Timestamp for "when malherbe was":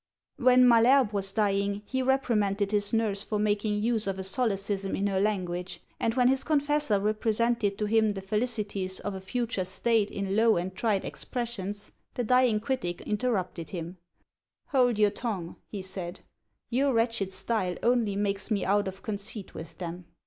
0.37-1.31